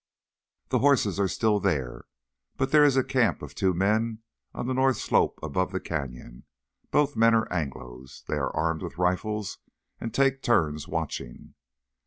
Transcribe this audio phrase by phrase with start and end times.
[0.69, 2.05] "The horses are still there.
[2.57, 6.45] But there is a camp of two men on the north slope above the canyon.
[6.89, 8.23] Both men are Anglos.
[8.25, 9.59] They are armed with rifles
[9.99, 11.53] and take turns watching."